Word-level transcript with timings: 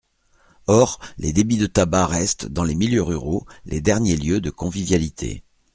Or, 0.65 0.99
les 1.19 1.31
débits 1.31 1.59
de 1.59 1.67
tabac 1.67 2.07
restent, 2.07 2.47
dans 2.47 2.63
les 2.63 2.73
milieux 2.73 3.03
ruraux, 3.03 3.45
les 3.65 3.81
derniers 3.81 4.17
lieux 4.17 4.41
de 4.41 4.49
convivialité. 4.49 5.43